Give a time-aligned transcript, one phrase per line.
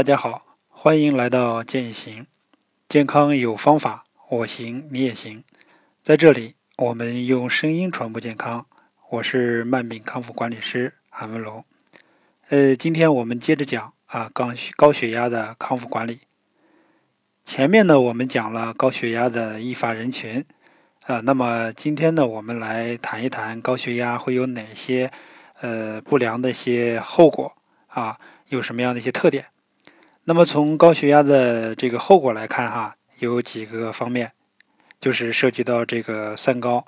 [0.00, 2.24] 大家好，欢迎来到健行，
[2.88, 5.44] 健康有方法，我行你也行。
[6.02, 8.64] 在这里，我们用声音传播健康。
[9.10, 11.62] 我是慢病康复管理师韩文龙。
[12.48, 16.20] 呃，今天我们接着讲啊，高高血压的康复管理。
[17.44, 20.42] 前面呢，我们讲了高血压的易发人群
[21.04, 25.10] 啊，那么今天呢，我们来谈一谈高血压会有哪些
[25.60, 27.54] 呃不良的一些后果
[27.88, 29.48] 啊，有什么样的一些特点。
[30.24, 34.32] 那么从高血压的这个后果来看，哈，有几个方面，
[34.98, 36.84] 就是涉及到这个三高，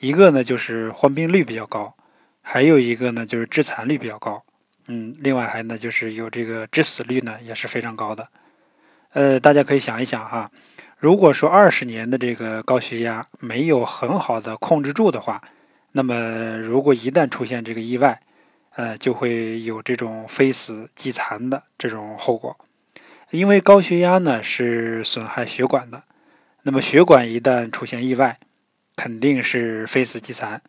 [0.00, 1.94] 一个呢就是患病率比较高，
[2.42, 4.44] 还有一个呢就是致残率比较高，
[4.86, 8.28] 嗯，另外还呢就是有这个致死率呢也是非常高的。
[9.14, 10.50] 呃，大家可以想一想哈，
[10.98, 15.42] 如果说二十年的这个高血压没有很好的控制住的话，
[15.92, 18.20] 那么如果一旦出现这个意外，
[18.78, 22.56] 呃，就会有这种非死即残的这种后果，
[23.30, 26.04] 因为高血压呢是损害血管的，
[26.62, 28.38] 那么血管一旦出现意外，
[28.94, 30.62] 肯定是非死即残。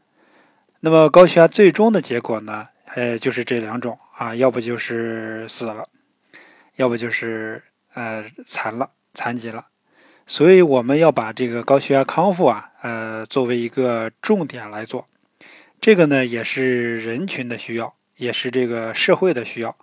[0.79, 5.85] 那么高血压最终的结果呢，呃，就是这两种啊，要不就是死了，
[6.77, 7.61] 要不就是
[7.93, 9.67] 呃残了、残疾了。
[10.25, 15.05] 所以我们要把这个高血压康复啊，呃，作为一个重点来做，
[15.79, 17.93] 这个呢也是人群的需要。
[18.19, 19.75] 也是这个社会的需要，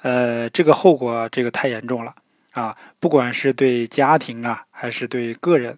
[0.00, 2.14] 呃，这个后果这个太严重了
[2.52, 2.74] 啊！
[2.98, 5.76] 不管是对家庭啊，还是对个人，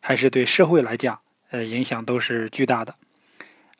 [0.00, 1.18] 还是对社会来讲，
[1.50, 2.94] 呃，影响都是巨大的。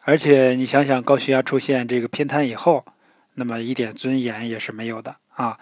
[0.05, 2.87] 而且你想想，高血压出现这个偏瘫以后，
[3.35, 5.59] 那么一点尊严也是没有的啊！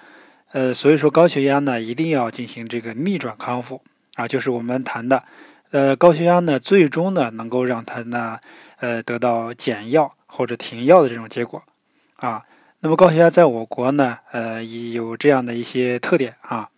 [0.52, 3.82] 呃，所以说高血压呢，一定要进行这个逆转康复
[4.14, 5.24] 啊，就是我们谈的，
[5.72, 8.38] 呃，高血压呢，最终呢，能够让它呢，
[8.78, 11.60] 呃，得到减药或者停药的这种结果。
[12.16, 12.44] 啊，
[12.80, 16.70] 那么高血压在我国呢，呃，有这样的一些特点啊。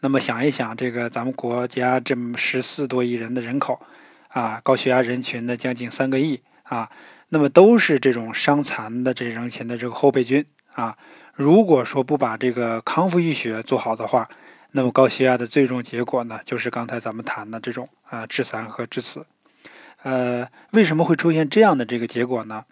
[0.00, 3.80] 那么想一想，这个咱们国家这么十四多亿人的人口
[4.28, 6.88] 啊，高血压人群呢将近三个亿啊，
[7.30, 10.96] 那么都是这种伤残的这人群的这个后备军啊。
[11.34, 14.28] 如果说不把这个康复医学做好的话，
[14.70, 19.26] 那么高血压的最终结果呢，就是刚才咱们谈的这种啊致残和致死。
[20.04, 22.64] 呃，为什么会出现这样的这个结果呢？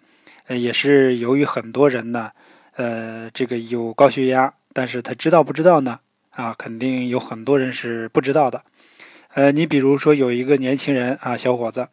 [0.47, 2.31] 呃，也是由于很多人呢，
[2.75, 5.99] 呃，这个有高血压，但是他知道不知道呢？
[6.31, 8.63] 啊，肯定有很多人是不知道的。
[9.33, 11.89] 呃，你比如说有一个年轻人啊，小伙子，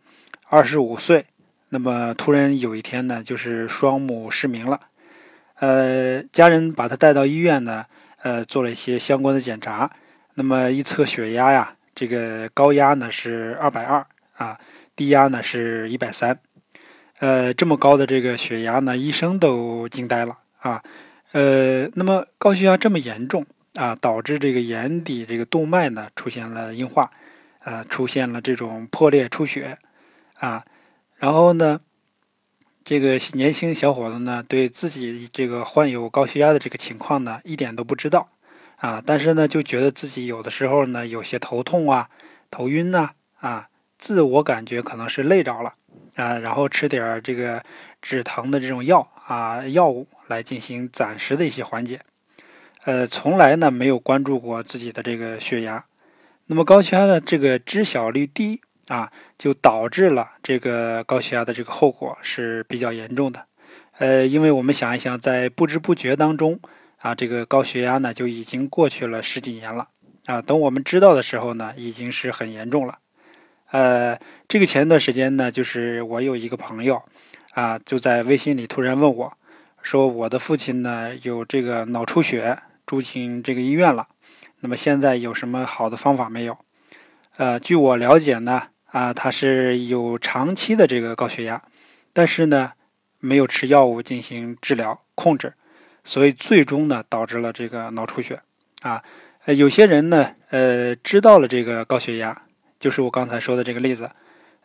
[0.49, 1.27] 二十五岁，
[1.71, 4.81] 那么突然有一天呢，就是双目失明了。
[5.57, 7.87] 呃，家人把他带到医院呢，
[8.23, 9.91] 呃，做了一些相关的检查，
[10.35, 14.59] 那么一测血压呀，这个高压呢是二百二啊，
[14.95, 16.39] 低压呢是一百三。
[17.21, 20.83] 呃，这么高的这个血压呢，医生都惊呆了啊！
[21.31, 27.13] 呃，那么高血压这么严重啊，导致这个眼底这个动脉呢出现了硬化，
[27.61, 29.79] 啊，出现了这种破裂出血
[30.39, 30.65] 啊。
[31.17, 31.81] 然后呢，
[32.85, 38.29] 这个年轻小伙子呢，对自己这个患有高血压的这个情况呢，一点都不知道
[38.77, 42.11] 啊，但是呢，就觉得自己有的时候呢，有些头痛啊、
[42.51, 45.75] 头晕呐啊，自我感觉可能是累着了。
[46.17, 47.63] 啊，然后吃点这个
[48.01, 52.01] 止疼的这种药啊，药物来进行暂时的一些缓解。
[52.85, 55.85] 呃，从来呢没有关注过自己的这个血压。
[56.47, 63.47] 那么高血压的这个知晓率低啊，就导致了这个高血压的这个后果是比较严重的。
[63.99, 66.61] 呃，因为我们想一想，在不知不觉当中
[66.99, 69.89] 啊，这个高血压呢就已经过去了十几年了
[70.27, 70.43] 啊。
[70.43, 72.99] 等我们知道的时候呢，已经是很严重了。
[73.75, 77.03] 呃，这个前段时间呢，就是我有一个朋友，
[77.55, 79.33] 啊，就在微信里突然问我，
[79.83, 84.07] 说我的父亲呢有这个脑出血，住进这个医院了，
[84.61, 86.57] 那么现在有什么好的方法没有？
[87.37, 91.61] 呃，据我了解呢，啊，他是有长期的这个高血压，
[92.13, 92.75] 但是呢
[93.19, 95.55] 没有吃药物进行治疗控制，
[96.05, 98.41] 所以最终呢导致了这个脑出血。
[98.83, 99.03] 啊，
[99.47, 102.43] 呃，有些人呢，呃，知道了这个高血压。
[102.79, 104.11] 就是我刚才说的这个例子，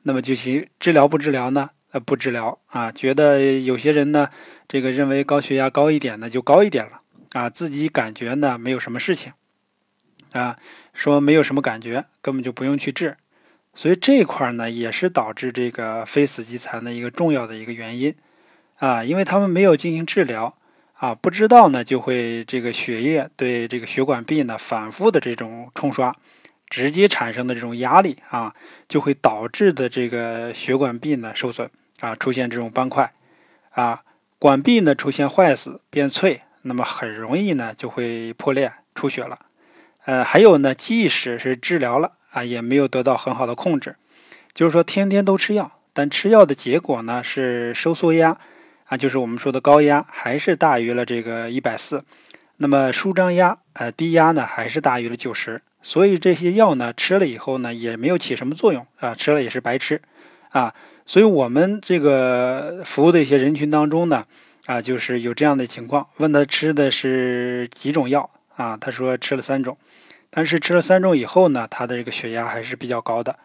[0.03, 1.71] 那么就行治疗不治疗呢？
[1.91, 4.29] 呃，不治疗啊，觉得有些人呢，
[4.67, 7.01] 这个认为高血压高一点呢就高一点了
[7.31, 9.33] 啊，自己感觉呢没有什么事情
[10.33, 10.55] 啊，
[10.93, 13.17] 说没有什么感觉，根本就不用去治，
[13.73, 18.13] 所以这块呢也是导致这个非死即残的一个重要的一个原因
[18.77, 20.55] 啊，因为他们没有进行治疗
[20.93, 26.15] 啊，不知道呢就会这个血液对这个血管壁呢反复的这种冲刷。
[26.69, 28.53] 直接产生的这种压力啊，
[28.87, 31.69] 就会导致的这个血管壁呢受损
[31.99, 33.11] 啊，出现这种斑块
[33.71, 34.03] 啊，
[34.37, 39.39] 管壁呢出现坏死变脆，那么很容易呢就会破裂出血了。
[40.05, 43.95] 呃，还有呢，即使是治疗了啊，也没有得到很好的控制，
[44.53, 48.37] 就是说天天都吃药，但吃药的结果呢是收缩压
[48.85, 52.05] 啊，就是我们说的高压还是大于了这个一百四，
[52.57, 60.01] 那么舒张压呃低压呢还是大于了九十，所以这些药呢吃了以后呢也没有起什么作用啊，吃了也是白吃
[60.49, 60.73] 啊，
[61.05, 64.25] 所以我们这个服务的一些人群当中呢
[64.65, 69.77] 啊，就是有这样的情况，问他吃的是几种药啊，他说吃了三种。
[70.31, 73.39] 但是吃了三种以后呢，他的这个血压还是比较高的，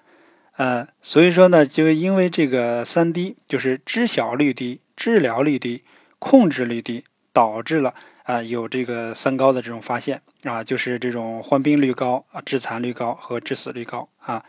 [0.57, 5.83] 呃，所以说呢，就因为这个三低，就是知晓率低、治疗率低、
[6.19, 14.45] 控制率低，导致了啊有这个三高的这种发现啊，就是这种患病率高啊、致残率高和致死率高啊。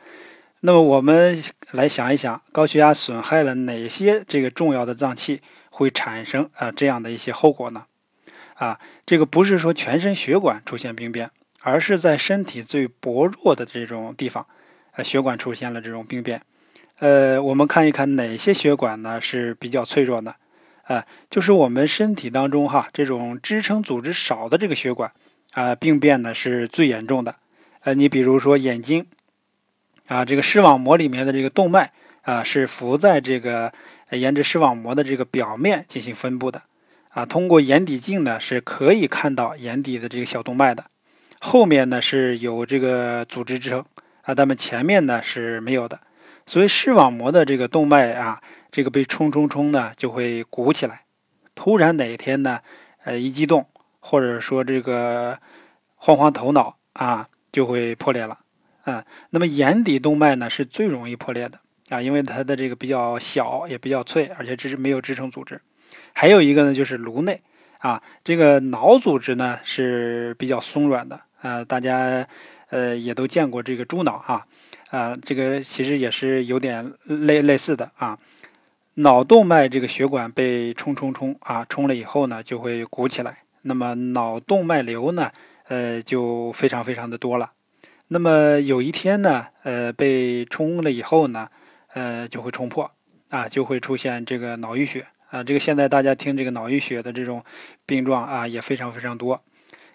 [0.62, 1.42] 那么我们
[1.72, 7.86] 来想一想，高血压损害了哪些这个重要的脏器，会产生啊这样的一些后果呢？
[8.56, 11.30] 啊，这个不是说全身血管出现病变。
[11.68, 14.46] 而是在身体最薄弱的这种地方，
[14.92, 16.44] 呃，血管出现了这种病变。
[17.00, 20.36] 呃，我们看一看哪些血管呢是比较脆弱的？
[20.86, 25.12] 啊，就是我们身体当中哈，这种支撑组织少的这个血管
[25.54, 27.36] 啊，病变呢是最严重的。
[27.82, 29.06] 呃，你比如说眼睛
[30.08, 31.92] 啊，这个视网膜里面的这个动脉
[32.24, 33.72] 啊，是浮在这个
[34.12, 36.64] 沿着视网膜的这个表面进行分布的。
[37.10, 40.86] 啊，通过眼底镜呢是可以看到眼底的这个小动脉的。
[41.40, 43.86] 后面呢是有这个组织支撑
[44.24, 46.00] 啊，咱们前面呢是没有的，
[46.46, 48.42] 所以视网膜的这个动脉啊，
[48.76, 51.06] 这个被冲冲冲呢就会鼓起来，
[51.56, 52.60] 突然哪一天呢，
[53.06, 53.66] 呃一激动
[54.02, 55.40] 或者说这个
[55.96, 58.38] 慌慌头脑啊，就会破裂了
[58.84, 59.06] 啊。
[59.30, 61.58] 那么眼底动脉呢是最容易破裂的
[61.88, 65.62] 啊，因为它的这个比较小也比较脆，而且这是没有支撑组织。
[66.12, 67.42] 还有一个呢就是颅内
[67.80, 71.22] 啊，这个脑组织呢是比较松软的。
[71.42, 72.28] 啊，大家
[72.72, 74.46] 呃也都见过这个猪脑啊，
[74.90, 78.20] 啊，这个其实也是有点类类似的啊。
[78.96, 83.40] 脑动脉这个血管被冲冲冲啊，冲了以后呢，就会鼓起来。
[83.64, 85.32] 那么脑动脉瘤呢，
[85.68, 87.52] 呃，就非常非常的多了。
[88.08, 91.50] 那么有一天呢，呃，被冲了以后呢，
[91.94, 92.90] 呃，就会冲破
[93.32, 95.44] 啊，就会出现这个脑淤血啊。
[95.44, 97.44] 这个现在大家听这个脑淤血的这种
[97.86, 99.44] 病状啊，也非常非常多。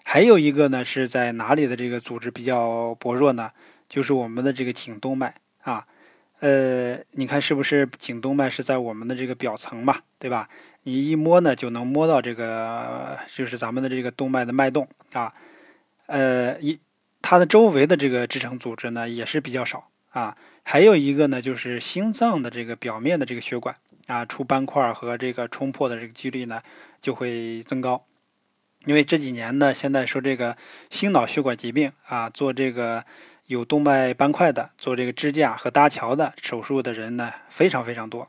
[0.03, 3.51] 还有一个呢，是在哪里的这个组织比较薄弱呢？
[3.89, 5.87] 就是我们的这个颈动脉啊，
[6.41, 10.49] 呃，你看是不是颈动脉是在我们的这个表层嘛，对吧？
[10.83, 15.31] 你一摸呢，就能摸到这个，就是咱们的这个动脉的脉动啊，
[16.07, 16.79] 呃，一
[17.21, 20.35] 它的周围的这个支撑组织呢也是比较少啊。
[20.63, 23.75] 还有一个呢，就是心脏的这个表面的这个血管
[24.07, 26.63] 啊，出斑块和这个冲破的这个几率呢
[26.99, 28.03] 就会增高。
[28.87, 30.57] 因为这几年呢，现在说这个
[30.89, 33.05] 心脑血管疾病啊，做这个
[33.47, 38.27] 有动脉斑块的，做这个支架和搭桥的手术的人呢，非常非常多。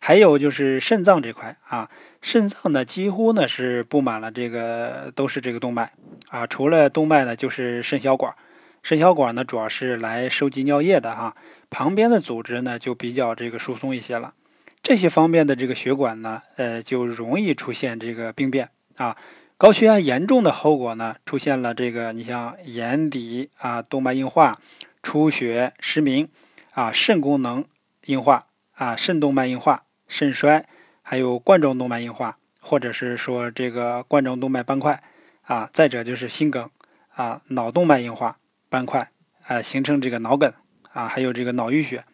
[0.00, 1.90] 还有就是肾脏这块啊，
[2.22, 5.92] 肾脏呢几乎呢是布满了这个都是这个动脉
[6.28, 8.34] 啊，除了动脉呢就是肾小管。
[8.82, 11.34] 肾小管呢主要是来收集尿液的哈，
[11.68, 14.34] 旁边的组织呢就比较这个疏松一些了。
[14.82, 18.68] 这些方面的这个血管呢，呃，就容易出现这个病变
[18.98, 19.16] 啊。
[19.58, 24.60] 高血压严重的后果呢，出现了这个，你像眼底啊动脉硬化、
[25.02, 26.28] 出血、失明
[26.74, 27.64] 啊肾功能
[28.06, 28.46] 硬化
[28.76, 30.64] 啊肾动脉硬化、肾衰，
[31.02, 35.02] 还有冠状动脉硬化，或者是说这个冠状动脉斑块
[35.42, 36.70] 啊，再者就是心梗
[37.08, 38.38] 啊脑动脉硬化
[38.68, 39.10] 斑块
[39.42, 40.52] 啊形成这个脑梗
[40.92, 42.04] 啊，还有这个脑淤血，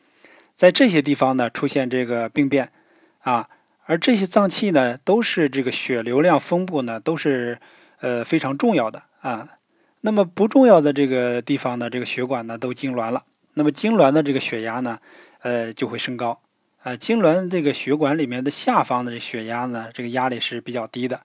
[0.56, 2.72] 在这些地方呢出现这个病变
[3.18, 3.50] 啊。
[3.86, 7.58] 而这些脏器呢，都是这个血流量分布呢，都是
[8.00, 9.48] 呃非常重要的啊。
[10.00, 13.24] 那么不重要的这个地方呢，这个血管呢都痉挛了，
[13.54, 14.98] 那么痉挛的这个血压呢，
[15.40, 16.40] 呃就会升高
[16.82, 16.92] 啊。
[16.92, 21.20] 痉挛这个血管里面的下方的这血压呢，这个压力是比较低的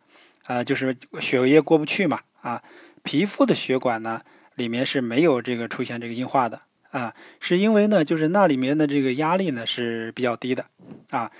[0.46, 2.62] 啊，就是血液过不去嘛啊。
[3.04, 4.22] 皮肤的血管呢，
[4.56, 6.62] 里面是没有这个出现这个硬化的
[6.92, 10.66] 啊，是因为呢，就是那里面的这个压力呢是比较低的
[11.10, 11.32] 啊。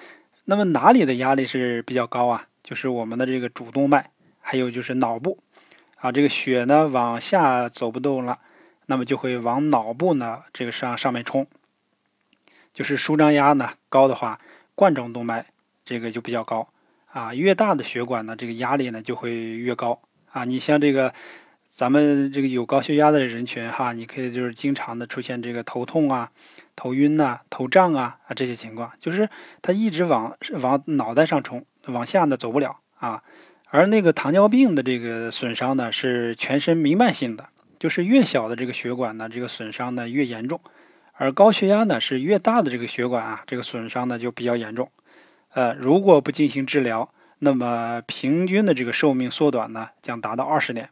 [0.50, 2.48] 那么哪里的压力是比较高啊？
[2.64, 5.44] 就是我们的这个主动脉，还有就是脑部，
[5.98, 8.40] 啊，这个血呢往下走不动了，
[8.88, 11.46] 那么就会往脑部呢这个上上面冲，
[12.74, 14.42] 就是舒张压呢高的话，
[14.74, 15.46] 冠状动脉
[15.86, 16.70] 这个就比较高
[17.12, 20.02] 啊，越大的血管呢，这个压力呢就会越高
[20.32, 20.46] 啊。
[20.46, 21.14] 你像这个。
[21.80, 26.30] 咱们这个有高血压的人群哈，你可以就是经常的出现这个头痛啊、
[26.76, 29.30] 头晕呐、头胀啊啊这些情况，就是
[29.62, 33.24] 它一直往往脑袋上冲，往下呢走不了啊，
[33.70, 37.48] 而那个糖尿病的这个损伤呢，是全身弥漫性的，
[37.80, 40.60] 就是越小的这个血管呢，这个损伤呢越严重；
[41.14, 44.92] 而高血压呢，是越大的这个血管啊，这个损伤呢就比较严重。
[45.54, 50.90] 呃，如果不进行治疗，那么平均的这个寿命缩短呢，将达到二十年。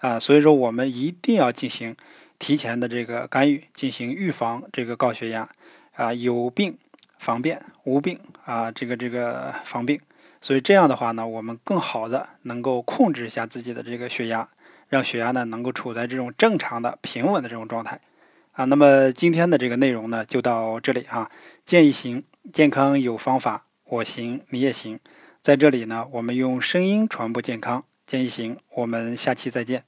[0.00, 1.96] 啊，所以说我们一定要进行
[2.38, 5.48] 提前的这个干预，进行预防这个高血压。
[5.94, 6.78] 啊，有病
[7.18, 10.00] 防变，无病啊，这个这个防病。
[10.40, 14.48] 所以这样的话呢，我们更好的能够控制一下自己的这个血压，
[14.88, 18.00] 让血压呢能够处在这种正常的平稳的这种状态。
[18.52, 21.28] 啊，那么今天的这个内容呢就到这里啊。
[21.66, 25.00] 建议行，健康有方法，我行你也行。
[25.42, 27.82] 在这里呢，我们用声音传播健康。
[28.06, 29.87] 建议行，我们下期再见。